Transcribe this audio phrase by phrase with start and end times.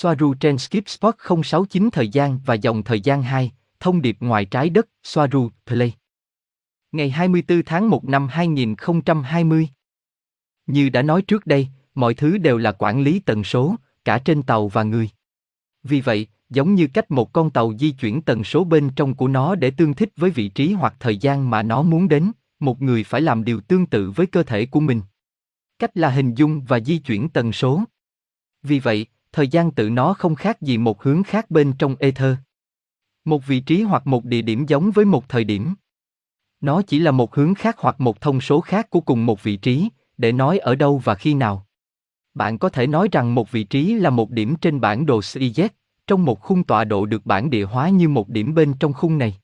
[0.00, 1.14] Soaru trên Skip Spot
[1.44, 5.92] 069 thời gian và dòng thời gian 2, thông điệp ngoài trái đất, Soaru, Play.
[6.92, 9.68] Ngày 24 tháng 1 năm 2020.
[10.66, 13.74] Như đã nói trước đây, mọi thứ đều là quản lý tần số,
[14.04, 15.10] cả trên tàu và người.
[15.82, 19.28] Vì vậy, giống như cách một con tàu di chuyển tần số bên trong của
[19.28, 22.82] nó để tương thích với vị trí hoặc thời gian mà nó muốn đến, một
[22.82, 25.00] người phải làm điều tương tự với cơ thể của mình.
[25.78, 27.82] Cách là hình dung và di chuyển tần số.
[28.62, 32.36] Vì vậy, thời gian tự nó không khác gì một hướng khác bên trong ether.
[33.24, 35.74] Một vị trí hoặc một địa điểm giống với một thời điểm.
[36.60, 39.56] Nó chỉ là một hướng khác hoặc một thông số khác của cùng một vị
[39.56, 41.66] trí, để nói ở đâu và khi nào.
[42.34, 45.68] Bạn có thể nói rằng một vị trí là một điểm trên bản đồ CZ,
[46.06, 49.18] trong một khung tọa độ được bản địa hóa như một điểm bên trong khung
[49.18, 49.34] này.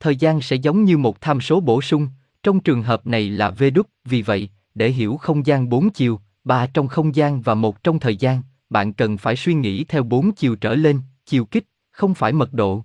[0.00, 2.08] Thời gian sẽ giống như một tham số bổ sung,
[2.42, 6.20] trong trường hợp này là V đúc, vì vậy, để hiểu không gian bốn chiều,
[6.44, 10.02] ba trong không gian và một trong thời gian, bạn cần phải suy nghĩ theo
[10.02, 12.84] bốn chiều trở lên, chiều kích, không phải mật độ.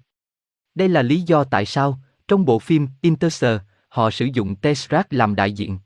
[0.75, 5.35] Đây là lý do tại sao, trong bộ phim Interstellar, họ sử dụng Tesseract làm
[5.35, 5.79] đại diện.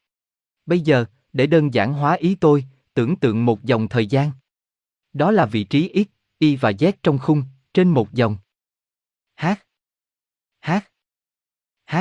[0.65, 4.31] Bây giờ, để đơn giản hóa ý tôi, tưởng tượng một dòng thời gian.
[5.13, 8.37] Đó là vị trí x, y và z trong khung, trên một dòng.
[9.37, 9.45] H.
[10.61, 10.71] H.
[11.87, 11.95] H.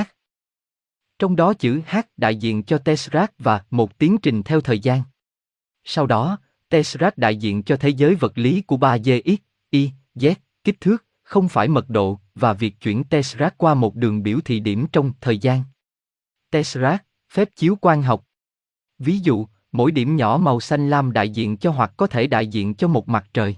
[1.19, 5.03] Trong đó chữ H đại diện cho Tesseract và một tiến trình theo thời gian.
[5.85, 6.39] Sau đó,
[6.73, 10.35] Tesseract đại diện cho thế giới vật lý của 3D x, y, z,
[10.65, 14.61] kích thước, không phải mật độ, và việc chuyển Tesseract qua một đường biểu thị
[14.61, 15.63] điểm trong thời gian.
[16.51, 18.25] Tesseract, phép chiếu quang học.
[18.99, 22.47] Ví dụ, mỗi điểm nhỏ màu xanh lam đại diện cho hoặc có thể đại
[22.47, 23.57] diện cho một mặt trời.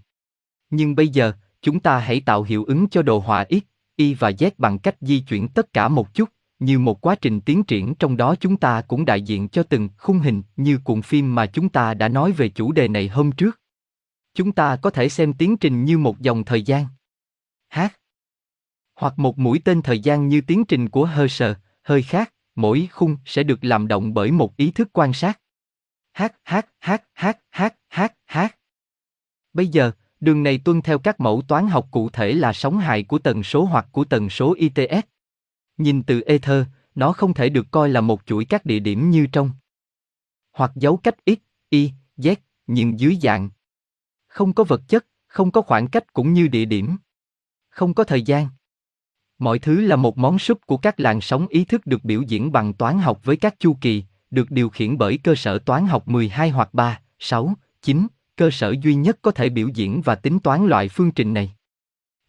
[0.70, 3.62] Nhưng bây giờ, chúng ta hãy tạo hiệu ứng cho đồ họa X,
[3.96, 6.28] Y và Z bằng cách di chuyển tất cả một chút,
[6.64, 9.88] như một quá trình tiến triển trong đó chúng ta cũng đại diện cho từng
[9.98, 13.32] khung hình như cuộn phim mà chúng ta đã nói về chủ đề này hôm
[13.32, 13.60] trước.
[14.34, 16.86] Chúng ta có thể xem tiến trình như một dòng thời gian.
[17.68, 17.98] hát,
[18.94, 22.88] Hoặc một mũi tên thời gian như tiến trình của hơi sờ, hơi khác, mỗi
[22.92, 25.40] khung sẽ được làm động bởi một ý thức quan sát.
[26.12, 28.56] hát hát hát hát hát hát hát
[29.52, 33.02] Bây giờ, đường này tuân theo các mẫu toán học cụ thể là sóng hài
[33.02, 35.13] của tần số hoặc của tần số ITS.
[35.78, 39.26] Nhìn từ ether, nó không thể được coi là một chuỗi các địa điểm như
[39.32, 39.50] trong
[40.54, 41.30] hoặc dấu cách x,
[41.68, 42.36] y, z,
[42.66, 43.50] nhưng dưới dạng.
[44.26, 46.96] Không có vật chất, không có khoảng cách cũng như địa điểm.
[47.70, 48.48] Không có thời gian.
[49.38, 52.52] Mọi thứ là một món súp của các làn sóng ý thức được biểu diễn
[52.52, 56.08] bằng toán học với các chu kỳ, được điều khiển bởi cơ sở toán học
[56.08, 60.38] 12 hoặc 3, 6, 9, cơ sở duy nhất có thể biểu diễn và tính
[60.40, 61.54] toán loại phương trình này.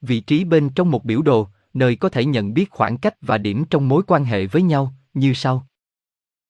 [0.02, 3.38] Vị trí bên trong một biểu đồ, nơi có thể nhận biết khoảng cách và
[3.38, 5.68] điểm trong mối quan hệ với nhau, như sau.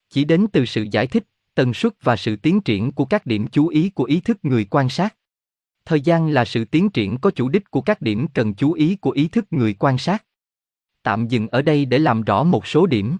[0.09, 1.23] Chỉ đến từ sự giải thích,
[1.55, 4.65] tần suất và sự tiến triển của các điểm chú ý của ý thức người
[4.65, 5.15] quan sát.
[5.85, 8.95] Thời gian là sự tiến triển có chủ đích của các điểm cần chú ý
[8.95, 10.25] của ý thức người quan sát.
[11.03, 13.17] Tạm dừng ở đây để làm rõ một số điểm.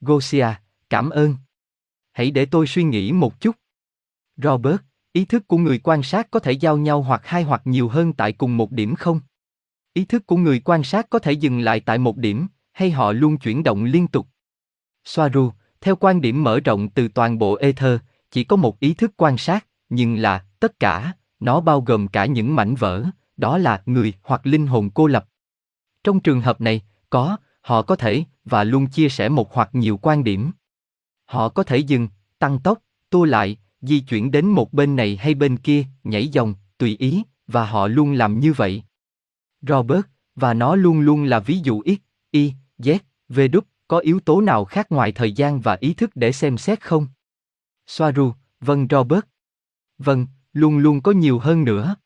[0.00, 0.48] Gosia,
[0.90, 1.36] cảm ơn.
[2.12, 3.56] Hãy để tôi suy nghĩ một chút.
[4.36, 4.80] Robert,
[5.12, 8.12] ý thức của người quan sát có thể giao nhau hoặc hai hoặc nhiều hơn
[8.12, 9.20] tại cùng một điểm không?
[9.94, 13.12] Ý thức của người quan sát có thể dừng lại tại một điểm, hay họ
[13.12, 14.26] luôn chuyển động liên tục?
[15.04, 15.50] Soaru,
[15.80, 18.00] theo quan điểm mở rộng từ toàn bộ ether,
[18.30, 22.26] chỉ có một ý thức quan sát, nhưng là tất cả, nó bao gồm cả
[22.26, 23.04] những mảnh vỡ,
[23.36, 25.28] đó là người hoặc linh hồn cô lập.
[26.04, 29.96] Trong trường hợp này, có, họ có thể và luôn chia sẻ một hoặc nhiều
[29.96, 30.50] quan điểm.
[31.24, 32.78] Họ có thể dừng, tăng tốc,
[33.10, 37.22] tua lại, di chuyển đến một bên này hay bên kia, nhảy dòng, tùy ý,
[37.46, 38.82] và họ luôn làm như vậy.
[39.62, 41.98] Robert, và nó luôn luôn là ví dụ x,
[42.30, 42.98] y, z,
[43.28, 46.58] v đúc, có yếu tố nào khác ngoài thời gian và ý thức để xem
[46.58, 47.06] xét không?
[47.86, 49.24] Soaru, vâng Robert.
[49.98, 51.96] Vâng, luôn luôn có nhiều hơn nữa.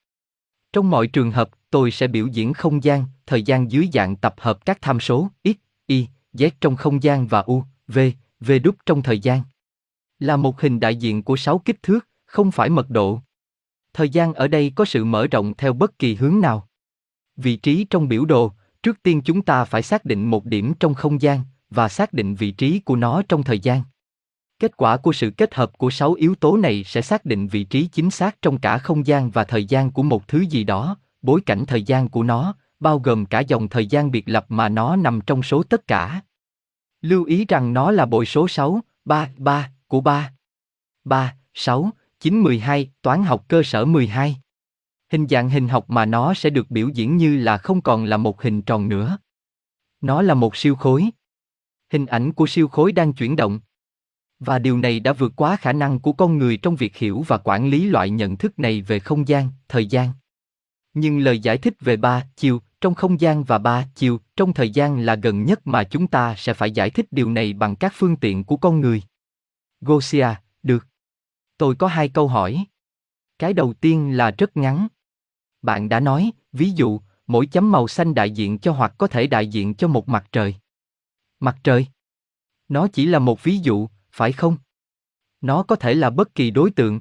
[0.72, 4.34] Trong mọi trường hợp, tôi sẽ biểu diễn không gian, thời gian dưới dạng tập
[4.38, 5.48] hợp các tham số x,
[5.86, 7.98] y, z trong không gian và u, v,
[8.40, 9.42] v đúc trong thời gian.
[10.18, 13.20] Là một hình đại diện của sáu kích thước, không phải mật độ.
[13.92, 16.68] Thời gian ở đây có sự mở rộng theo bất kỳ hướng nào.
[17.36, 18.52] Vị trí trong biểu đồ,
[18.82, 21.40] trước tiên chúng ta phải xác định một điểm trong không gian
[21.70, 23.82] và xác định vị trí của nó trong thời gian.
[24.58, 27.64] Kết quả của sự kết hợp của sáu yếu tố này sẽ xác định vị
[27.64, 30.96] trí chính xác trong cả không gian và thời gian của một thứ gì đó,
[31.22, 34.68] bối cảnh thời gian của nó, bao gồm cả dòng thời gian biệt lập mà
[34.68, 36.20] nó nằm trong số tất cả.
[37.02, 40.32] Lưu ý rằng nó là bội số 6, 3, 3 của 3.
[41.04, 41.90] 3, 6,
[42.20, 44.36] 9, 12, toán học cơ sở 12.
[45.12, 48.16] Hình dạng hình học mà nó sẽ được biểu diễn như là không còn là
[48.16, 49.18] một hình tròn nữa.
[50.00, 51.10] Nó là một siêu khối.
[51.90, 53.60] Hình ảnh của siêu khối đang chuyển động.
[54.38, 57.38] Và điều này đã vượt quá khả năng của con người trong việc hiểu và
[57.38, 60.08] quản lý loại nhận thức này về không gian, thời gian.
[60.94, 64.70] Nhưng lời giải thích về ba chiều trong không gian và ba chiều trong thời
[64.70, 67.92] gian là gần nhất mà chúng ta sẽ phải giải thích điều này bằng các
[67.96, 69.02] phương tiện của con người.
[69.80, 70.28] Gosia,
[70.62, 70.86] được.
[71.58, 72.64] Tôi có hai câu hỏi.
[73.38, 74.88] Cái đầu tiên là rất ngắn.
[75.62, 79.26] Bạn đã nói, ví dụ, mỗi chấm màu xanh đại diện cho hoặc có thể
[79.26, 80.54] đại diện cho một mặt trời.
[81.40, 81.86] Mặt trời?
[82.68, 84.56] Nó chỉ là một ví dụ, phải không?
[85.40, 87.00] Nó có thể là bất kỳ đối tượng.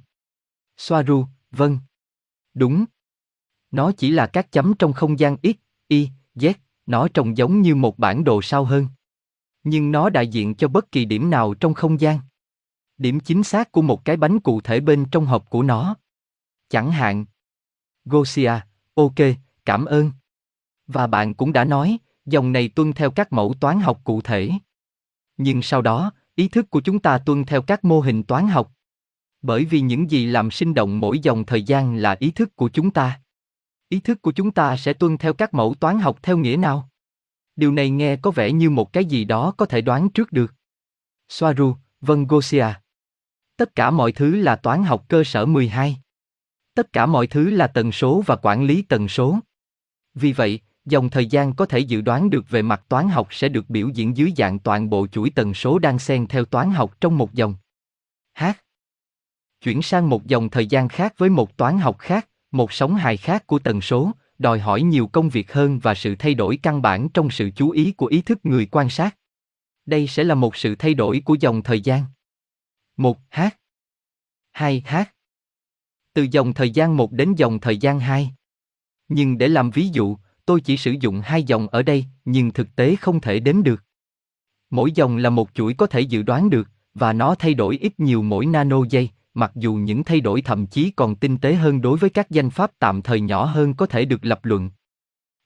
[0.78, 1.80] Soaru, vâng.
[2.54, 2.86] Đúng.
[3.72, 5.48] Nó chỉ là các chấm trong không gian X,
[5.88, 6.54] Y, Z,
[6.86, 8.88] nó trông giống như một bản đồ sao hơn.
[9.64, 12.20] Nhưng nó đại diện cho bất kỳ điểm nào trong không gian.
[12.98, 15.96] Điểm chính xác của một cái bánh cụ thể bên trong hộp của nó.
[16.70, 17.26] Chẳng hạn.
[18.06, 18.54] Gosia,
[18.94, 19.16] ok,
[19.66, 20.12] cảm ơn.
[20.88, 24.52] Và bạn cũng đã nói, dòng này tuân theo các mẫu toán học cụ thể.
[25.38, 28.72] Nhưng sau đó, ý thức của chúng ta tuân theo các mô hình toán học.
[29.42, 32.70] Bởi vì những gì làm sinh động mỗi dòng thời gian là ý thức của
[32.70, 33.22] chúng ta.
[33.90, 36.90] Ý thức của chúng ta sẽ tuân theo các mẫu toán học theo nghĩa nào?
[37.56, 40.54] Điều này nghe có vẻ như một cái gì đó có thể đoán trước được.
[41.30, 42.66] Soaru, vâng Gosia.
[43.58, 45.98] Tất cả mọi thứ là toán học cơ sở 12.
[46.74, 49.40] Tất cả mọi thứ là tần số và quản lý tần số.
[50.14, 53.50] Vì vậy, dòng thời gian có thể dự đoán được về mặt toán học sẽ
[53.50, 57.02] được biểu diễn dưới dạng toàn bộ chuỗi tần số đang xen theo toán học
[57.02, 57.56] trong một dòng.
[58.38, 58.44] H.
[59.62, 63.18] Chuyển sang một dòng thời gian khác với một toán học khác, một sóng hài
[63.18, 66.82] khác của tần số, đòi hỏi nhiều công việc hơn và sự thay đổi căn
[66.82, 69.18] bản trong sự chú ý của ý thức người quan sát.
[69.86, 72.04] Đây sẽ là một sự thay đổi của dòng thời gian.
[72.98, 73.42] 1 H
[74.52, 74.96] 2 H
[76.14, 78.32] từ dòng thời gian 1 đến dòng thời gian 2.
[79.08, 82.76] Nhưng để làm ví dụ, tôi chỉ sử dụng hai dòng ở đây, nhưng thực
[82.76, 83.84] tế không thể đếm được.
[84.70, 88.00] Mỗi dòng là một chuỗi có thể dự đoán được, và nó thay đổi ít
[88.00, 91.82] nhiều mỗi nano giây, mặc dù những thay đổi thậm chí còn tinh tế hơn
[91.82, 94.70] đối với các danh pháp tạm thời nhỏ hơn có thể được lập luận.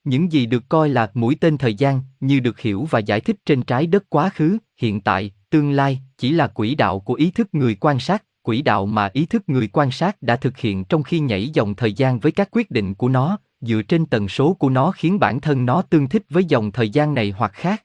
[0.04, 3.36] Những gì được coi là mũi tên thời gian, như được hiểu và giải thích
[3.46, 7.32] trên trái đất quá khứ, hiện tại, tương lai, chỉ là quỹ đạo của ý
[7.32, 10.86] thức người quan sát, quỹ đạo mà ý thức người quan sát đã thực hiện
[10.86, 14.28] trong khi nhảy dòng thời gian với các quyết định của nó, dựa trên tần
[14.28, 17.52] số của nó khiến bản thân nó tương thích với dòng thời gian này hoặc
[17.54, 17.84] khác.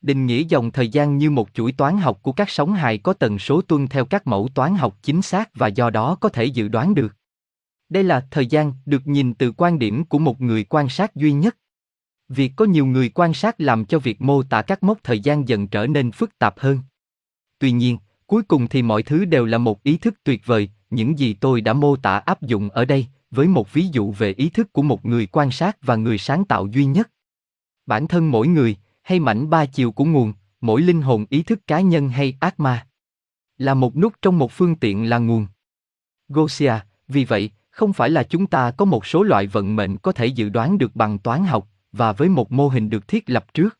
[0.00, 3.12] Định nghĩa dòng thời gian như một chuỗi toán học của các sóng hài có
[3.12, 6.44] tần số tuân theo các mẫu toán học chính xác và do đó có thể
[6.44, 7.14] dự đoán được.
[7.88, 11.32] Đây là thời gian được nhìn từ quan điểm của một người quan sát duy
[11.32, 11.56] nhất.
[12.28, 15.48] Việc có nhiều người quan sát làm cho việc mô tả các mốc thời gian
[15.48, 16.78] dần trở nên phức tạp hơn.
[17.58, 17.98] Tuy nhiên,
[18.28, 21.60] cuối cùng thì mọi thứ đều là một ý thức tuyệt vời, những gì tôi
[21.60, 24.82] đã mô tả áp dụng ở đây, với một ví dụ về ý thức của
[24.82, 27.10] một người quan sát và người sáng tạo duy nhất.
[27.86, 31.66] Bản thân mỗi người, hay mảnh ba chiều của nguồn, mỗi linh hồn ý thức
[31.66, 32.86] cá nhân hay ác ma.
[33.58, 35.46] Là một nút trong một phương tiện là nguồn.
[36.28, 36.74] Gosia,
[37.08, 40.26] vì vậy, không phải là chúng ta có một số loại vận mệnh có thể
[40.26, 43.78] dự đoán được bằng toán học, và với một mô hình được thiết lập trước.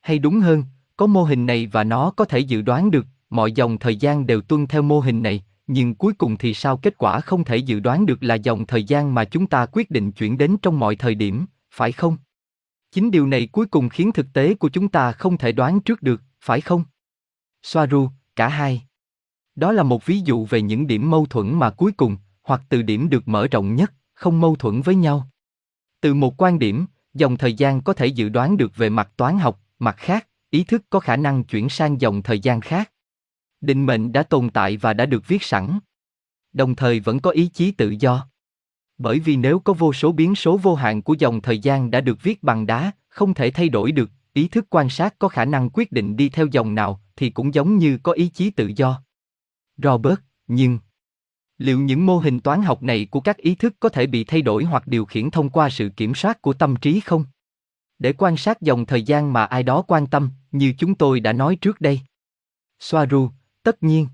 [0.00, 0.64] Hay đúng hơn,
[0.96, 4.26] có mô hình này và nó có thể dự đoán được, mọi dòng thời gian
[4.26, 7.56] đều tuân theo mô hình này, nhưng cuối cùng thì sao kết quả không thể
[7.56, 10.78] dự đoán được là dòng thời gian mà chúng ta quyết định chuyển đến trong
[10.78, 12.16] mọi thời điểm, phải không?
[12.92, 16.02] Chính điều này cuối cùng khiến thực tế của chúng ta không thể đoán trước
[16.02, 16.84] được, phải không?
[17.62, 18.82] Soaru, cả hai.
[19.54, 22.82] Đó là một ví dụ về những điểm mâu thuẫn mà cuối cùng, hoặc từ
[22.82, 25.28] điểm được mở rộng nhất, không mâu thuẫn với nhau.
[26.00, 29.38] Từ một quan điểm, dòng thời gian có thể dự đoán được về mặt toán
[29.38, 32.92] học, mặt khác, ý thức có khả năng chuyển sang dòng thời gian khác.
[33.62, 35.78] Định mệnh đã tồn tại và đã được viết sẵn.
[36.52, 38.26] Đồng thời vẫn có ý chí tự do.
[38.98, 42.00] Bởi vì nếu có vô số biến số vô hạn của dòng thời gian đã
[42.00, 45.44] được viết bằng đá, không thể thay đổi được, ý thức quan sát có khả
[45.44, 48.72] năng quyết định đi theo dòng nào, thì cũng giống như có ý chí tự
[48.76, 49.02] do.
[49.76, 50.78] Robert, nhưng
[51.58, 54.42] liệu những mô hình toán học này của các ý thức có thể bị thay
[54.42, 57.24] đổi hoặc điều khiển thông qua sự kiểm soát của tâm trí không?
[57.98, 61.32] Để quan sát dòng thời gian mà ai đó quan tâm, như chúng tôi đã
[61.32, 62.00] nói trước đây.
[62.80, 63.30] Soaru,
[63.62, 64.08] tất nhiên.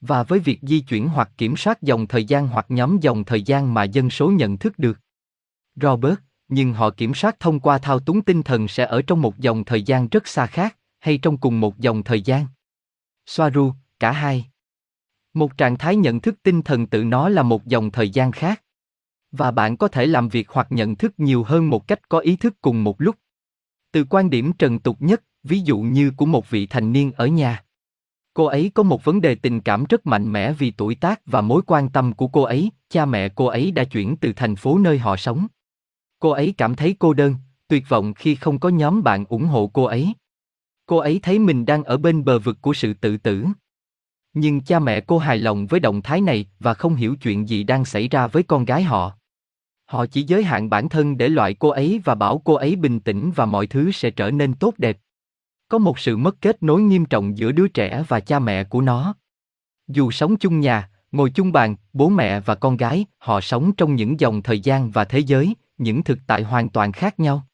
[0.00, 3.42] Và với việc di chuyển hoặc kiểm soát dòng thời gian hoặc nhóm dòng thời
[3.42, 4.98] gian mà dân số nhận thức được.
[5.74, 6.18] Robert,
[6.48, 9.64] nhưng họ kiểm soát thông qua thao túng tinh thần sẽ ở trong một dòng
[9.64, 12.46] thời gian rất xa khác, hay trong cùng một dòng thời gian.
[13.26, 14.46] Soaru, cả hai.
[15.34, 18.62] Một trạng thái nhận thức tinh thần tự nó là một dòng thời gian khác.
[19.32, 22.36] Và bạn có thể làm việc hoặc nhận thức nhiều hơn một cách có ý
[22.36, 23.16] thức cùng một lúc.
[23.92, 27.26] Từ quan điểm trần tục nhất, ví dụ như của một vị thành niên ở
[27.26, 27.64] nhà.
[28.38, 31.40] Cô ấy có một vấn đề tình cảm rất mạnh mẽ vì tuổi tác và
[31.40, 34.78] mối quan tâm của cô ấy, cha mẹ cô ấy đã chuyển từ thành phố
[34.78, 35.46] nơi họ sống.
[36.18, 37.34] Cô ấy cảm thấy cô đơn,
[37.68, 40.12] tuyệt vọng khi không có nhóm bạn ủng hộ cô ấy.
[40.86, 43.44] Cô ấy thấy mình đang ở bên bờ vực của sự tự tử.
[44.34, 47.64] Nhưng cha mẹ cô hài lòng với động thái này và không hiểu chuyện gì
[47.64, 49.12] đang xảy ra với con gái họ.
[49.84, 53.00] Họ chỉ giới hạn bản thân để loại cô ấy và bảo cô ấy bình
[53.00, 54.98] tĩnh và mọi thứ sẽ trở nên tốt đẹp.
[55.68, 58.80] Có một sự mất kết nối nghiêm trọng giữa đứa trẻ và cha mẹ của
[58.80, 59.14] nó.
[59.88, 63.94] Dù sống chung nhà, ngồi chung bàn, bố mẹ và con gái, họ sống trong
[63.94, 67.46] những dòng thời gian và thế giới, những thực tại hoàn toàn khác nhau.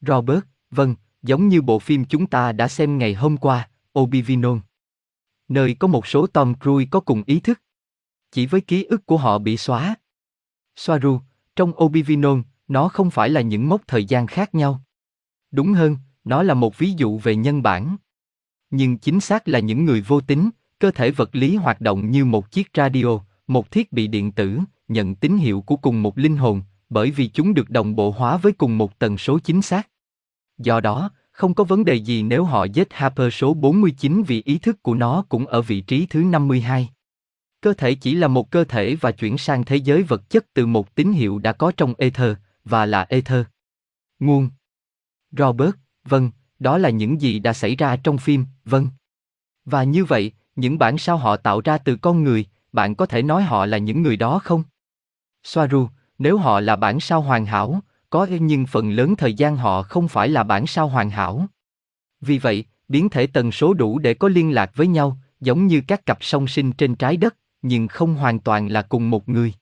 [0.00, 0.40] Robert,
[0.70, 4.60] vâng, giống như bộ phim chúng ta đã xem ngày hôm qua, obivinon
[5.48, 7.60] Nơi có một số Tom Cruise có cùng ý thức.
[8.32, 9.94] Chỉ với ký ức của họ bị xóa.
[10.76, 11.20] Soaru,
[11.56, 14.80] trong obivinon nó không phải là những mốc thời gian khác nhau.
[15.50, 15.96] Đúng hơn,
[16.28, 17.96] nó là một ví dụ về nhân bản.
[18.70, 22.24] Nhưng chính xác là những người vô tính, cơ thể vật lý hoạt động như
[22.24, 24.58] một chiếc radio, một thiết bị điện tử,
[24.88, 28.36] nhận tín hiệu của cùng một linh hồn, bởi vì chúng được đồng bộ hóa
[28.36, 29.88] với cùng một tần số chính xác.
[30.58, 34.58] Do đó, không có vấn đề gì nếu họ giết Harper số 49 vì ý
[34.58, 36.90] thức của nó cũng ở vị trí thứ 52.
[37.60, 40.66] Cơ thể chỉ là một cơ thể và chuyển sang thế giới vật chất từ
[40.66, 43.46] một tín hiệu đã có trong ether, và là ether.
[44.18, 44.48] Nguồn
[45.30, 45.74] Robert,
[46.08, 48.88] vâng, đó là những gì đã xảy ra trong phim, vâng.
[49.64, 53.22] Và như vậy, những bản sao họ tạo ra từ con người, bạn có thể
[53.22, 54.62] nói họ là những người đó không?
[55.42, 55.88] Soaru,
[56.18, 60.08] nếu họ là bản sao hoàn hảo, có nhưng phần lớn thời gian họ không
[60.08, 61.46] phải là bản sao hoàn hảo.
[62.20, 65.82] Vì vậy, biến thể tần số đủ để có liên lạc với nhau, giống như
[65.86, 69.52] các cặp song sinh trên trái đất, nhưng không hoàn toàn là cùng một người.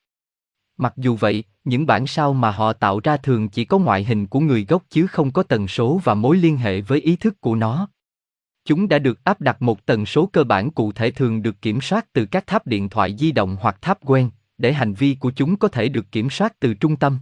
[0.77, 4.27] Mặc dù vậy, những bản sao mà họ tạo ra thường chỉ có ngoại hình
[4.27, 7.41] của người gốc chứ không có tần số và mối liên hệ với ý thức
[7.41, 7.89] của nó.
[8.65, 11.81] Chúng đã được áp đặt một tần số cơ bản cụ thể thường được kiểm
[11.81, 15.33] soát từ các tháp điện thoại di động hoặc tháp quen, để hành vi của
[15.37, 17.19] chúng có thể được kiểm soát từ trung tâm.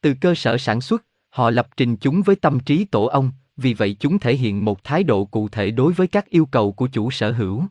[0.00, 3.74] Từ cơ sở sản xuất, họ lập trình chúng với tâm trí tổ ong, vì
[3.74, 6.88] vậy chúng thể hiện một thái độ cụ thể đối với các yêu cầu của
[6.92, 7.64] chủ sở hữu.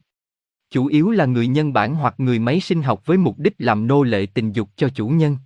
[0.72, 3.88] Chủ yếu là người nhân bản hoặc người máy sinh học với mục đích làm
[3.88, 5.38] nô lệ tình dục cho chủ nhân.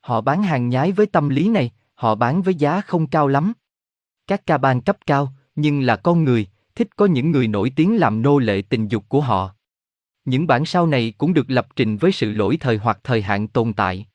[0.00, 3.52] Họ bán hàng nhái với tâm lý này, họ bán với giá không cao lắm.
[4.26, 7.96] Các ca ban cấp cao, nhưng là con người, thích có những người nổi tiếng
[7.96, 9.54] làm nô lệ tình dục của họ.
[10.24, 13.48] Những bản sao này cũng được lập trình với sự lỗi thời hoặc thời hạn
[13.48, 14.06] tồn tại.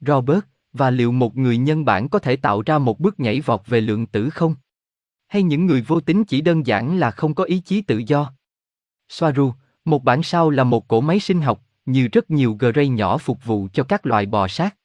[0.00, 0.40] Robert,
[0.72, 3.80] và liệu một người nhân bản có thể tạo ra một bước nhảy vọt về
[3.80, 4.54] lượng tử không?
[5.28, 8.32] Hay những người vô tính chỉ đơn giản là không có ý chí tự do?
[9.08, 9.52] Soaru,
[9.84, 13.44] một bản sao là một cỗ máy sinh học, như rất nhiều Gray nhỏ phục
[13.44, 14.76] vụ cho các loài bò sát.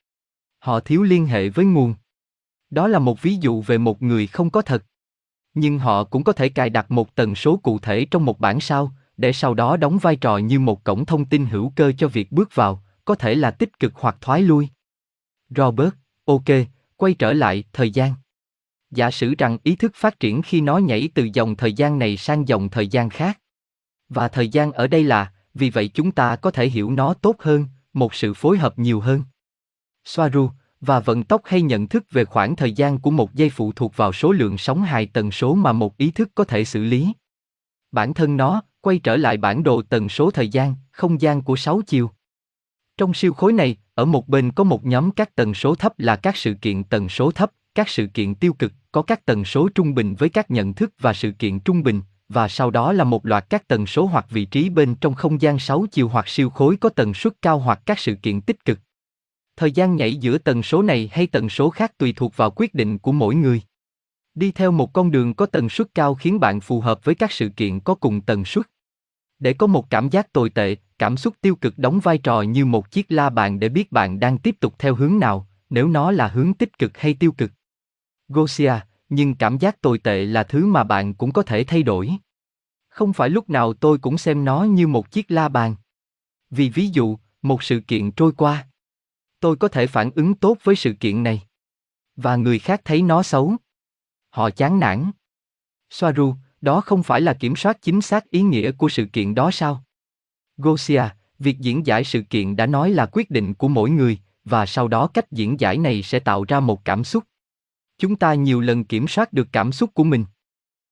[0.59, 1.95] Họ thiếu liên hệ với nguồn.
[2.69, 4.85] Đó là một ví dụ về một người không có thật.
[5.53, 8.59] Nhưng họ cũng có thể cài đặt một tần số cụ thể trong một bản
[8.59, 12.07] sao, để sau đó đóng vai trò như một cổng thông tin hữu cơ cho
[12.07, 14.67] việc bước vào, có thể là tích cực hoặc thoái lui.
[15.49, 15.93] Robert,
[16.25, 16.43] ok,
[16.97, 18.13] quay trở lại, thời gian.
[18.91, 22.17] Giả sử rằng ý thức phát triển khi nó nhảy từ dòng thời gian này
[22.17, 23.39] sang dòng thời gian khác.
[24.09, 27.35] Và thời gian ở đây là, vì vậy chúng ta có thể hiểu nó tốt
[27.39, 29.23] hơn, một sự phối hợp nhiều hơn.
[30.05, 30.49] Soaru,
[30.81, 33.97] và vận tốc hay nhận thức về khoảng thời gian của một giây phụ thuộc
[33.97, 37.13] vào số lượng sóng hài tần số mà một ý thức có thể xử lý.
[37.91, 41.55] Bản thân nó, quay trở lại bản đồ tần số thời gian, không gian của
[41.55, 42.11] sáu chiều.
[42.97, 46.15] Trong siêu khối này, ở một bên có một nhóm các tần số thấp là
[46.15, 49.69] các sự kiện tần số thấp, các sự kiện tiêu cực, có các tần số
[49.75, 53.03] trung bình với các nhận thức và sự kiện trung bình, và sau đó là
[53.03, 56.27] một loạt các tần số hoặc vị trí bên trong không gian sáu chiều hoặc
[56.27, 58.79] siêu khối có tần suất cao hoặc các sự kiện tích cực.
[59.55, 62.73] Thời gian nhảy giữa tần số này hay tần số khác tùy thuộc vào quyết
[62.73, 63.61] định của mỗi người.
[64.35, 67.31] Đi theo một con đường có tần suất cao khiến bạn phù hợp với các
[67.31, 68.65] sự kiện có cùng tần suất.
[69.39, 72.65] Để có một cảm giác tồi tệ, cảm xúc tiêu cực đóng vai trò như
[72.65, 76.11] một chiếc la bàn để biết bạn đang tiếp tục theo hướng nào, nếu nó
[76.11, 77.51] là hướng tích cực hay tiêu cực.
[78.27, 78.73] Gosia,
[79.15, 82.11] nhưng cảm giác tồi tệ là thứ mà bạn cũng có thể thay đổi.
[82.89, 85.75] Không phải lúc nào tôi cũng xem nó như một chiếc la bàn.
[86.49, 88.67] Vì ví dụ, một sự kiện trôi qua.
[89.39, 91.41] Tôi có thể phản ứng tốt với sự kiện này.
[92.15, 93.55] Và người khác thấy nó xấu.
[94.29, 95.11] Họ chán nản.
[95.89, 99.51] Soaru, đó không phải là kiểm soát chính xác ý nghĩa của sự kiện đó
[99.51, 99.83] sao?
[100.57, 101.03] Gosia,
[101.39, 104.87] việc diễn giải sự kiện đã nói là quyết định của mỗi người, và sau
[104.87, 107.23] đó cách diễn giải này sẽ tạo ra một cảm xúc.
[108.03, 110.25] Chúng ta nhiều lần kiểm soát được cảm xúc của mình.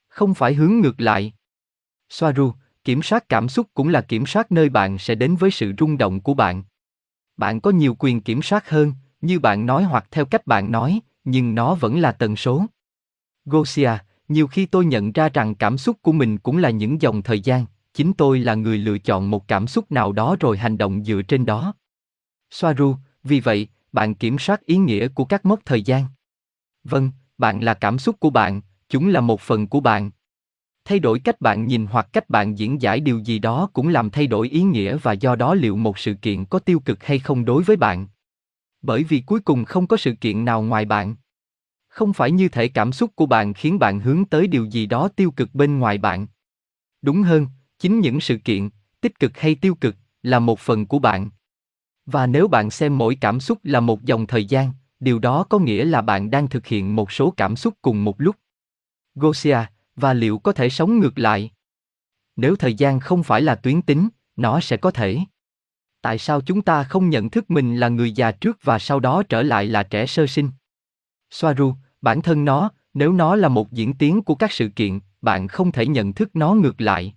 [0.07, 1.33] Không phải hướng ngược lại.
[2.09, 2.51] Soaru,
[2.83, 5.97] kiểm soát cảm xúc cũng là kiểm soát nơi bạn sẽ đến với sự rung
[5.97, 6.63] động của bạn.
[7.37, 10.99] Bạn có nhiều quyền kiểm soát hơn, như bạn nói hoặc theo cách bạn nói,
[11.23, 12.65] nhưng nó vẫn là tần số.
[13.45, 13.91] Gosia,
[14.27, 17.39] nhiều khi tôi nhận ra rằng cảm xúc của mình cũng là những dòng thời
[17.39, 21.03] gian, chính tôi là người lựa chọn một cảm xúc nào đó rồi hành động
[21.03, 21.73] dựa trên đó.
[22.51, 26.05] Soaru, vì vậy, bạn kiểm soát ý nghĩa của các mốc thời gian.
[26.83, 30.11] Vâng, bạn là cảm xúc của bạn, chúng là một phần của bạn.
[30.85, 34.09] Thay đổi cách bạn nhìn hoặc cách bạn diễn giải điều gì đó cũng làm
[34.09, 37.19] thay đổi ý nghĩa và do đó liệu một sự kiện có tiêu cực hay
[37.19, 38.07] không đối với bạn.
[38.81, 41.15] Bởi vì cuối cùng không có sự kiện nào ngoài bạn.
[41.87, 45.07] Không phải như thể cảm xúc của bạn khiến bạn hướng tới điều gì đó
[45.15, 46.27] tiêu cực bên ngoài bạn.
[47.01, 47.47] Đúng hơn,
[47.79, 48.69] chính những sự kiện,
[49.01, 51.29] tích cực hay tiêu cực, là một phần của bạn.
[52.05, 54.71] Và nếu bạn xem mỗi cảm xúc là một dòng thời gian,
[55.01, 58.21] điều đó có nghĩa là bạn đang thực hiện một số cảm xúc cùng một
[58.21, 58.35] lúc.
[59.15, 59.57] Gosia,
[59.95, 61.51] và liệu có thể sống ngược lại?
[62.35, 65.19] Nếu thời gian không phải là tuyến tính, nó sẽ có thể.
[66.01, 69.23] Tại sao chúng ta không nhận thức mình là người già trước và sau đó
[69.29, 70.49] trở lại là trẻ sơ sinh?
[71.31, 75.47] Soaru, bản thân nó, nếu nó là một diễn tiến của các sự kiện, bạn
[75.47, 77.13] không thể nhận thức nó ngược lại.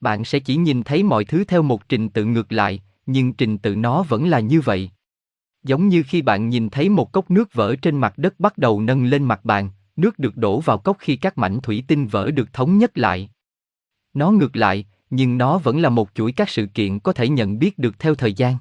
[0.00, 3.58] Bạn sẽ chỉ nhìn thấy mọi thứ theo một trình tự ngược lại, nhưng trình
[3.58, 4.90] tự nó vẫn là như vậy.
[5.66, 8.80] Giống như khi bạn nhìn thấy một cốc nước vỡ trên mặt đất bắt đầu
[8.80, 12.30] nâng lên mặt bàn, nước được đổ vào cốc khi các mảnh thủy tinh vỡ
[12.30, 13.30] được thống nhất lại.
[14.14, 17.58] Nó ngược lại, nhưng nó vẫn là một chuỗi các sự kiện có thể nhận
[17.58, 18.56] biết được theo thời gian.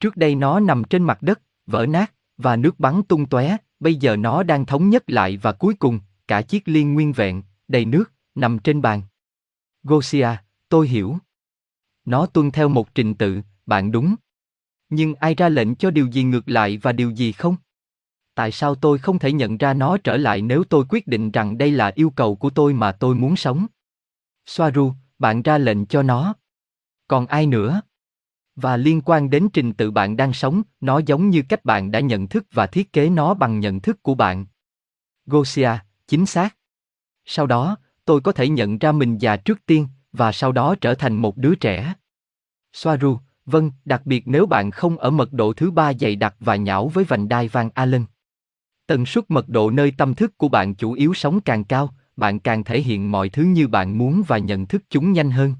[0.00, 3.94] Trước đây nó nằm trên mặt đất, vỡ nát, và nước bắn tung tóe, bây
[3.94, 7.84] giờ nó đang thống nhất lại và cuối cùng, cả chiếc liên nguyên vẹn, đầy
[7.84, 9.02] nước, nằm trên bàn.
[9.82, 10.28] Gosia,
[10.68, 11.16] tôi hiểu.
[12.04, 14.14] Nó tuân theo một trình tự, bạn đúng.
[14.94, 17.56] Nhưng ai ra lệnh cho điều gì ngược lại và điều gì không?
[18.34, 21.58] Tại sao tôi không thể nhận ra nó trở lại nếu tôi quyết định rằng
[21.58, 23.66] đây là yêu cầu của tôi mà tôi muốn sống?
[24.46, 26.34] Soaru, bạn ra lệnh cho nó.
[27.08, 27.80] Còn ai nữa?
[28.56, 32.00] Và liên quan đến trình tự bạn đang sống, nó giống như cách bạn đã
[32.00, 34.46] nhận thức và thiết kế nó bằng nhận thức của bạn.
[35.26, 35.70] Gosia,
[36.06, 36.56] chính xác.
[37.24, 40.94] Sau đó, tôi có thể nhận ra mình già trước tiên, và sau đó trở
[40.94, 41.94] thành một đứa trẻ.
[42.72, 46.56] Soaru, vâng, đặc biệt nếu bạn không ở mật độ thứ ba dày đặc và
[46.56, 48.04] nhão với vành đai Van Allen.
[48.86, 52.38] Tần suất mật độ nơi tâm thức của bạn chủ yếu sống càng cao, bạn
[52.38, 55.54] càng thể hiện mọi thứ như bạn muốn và nhận thức chúng nhanh hơn.